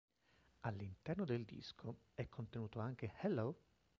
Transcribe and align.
All'interno 0.61 1.25
del 1.25 1.45
disco 1.45 1.99
è 2.15 2.27
contenuto 2.27 2.79
anche 2.79 3.13
"Hello! 3.21 3.59